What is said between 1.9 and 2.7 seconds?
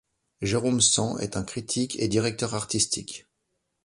et directeur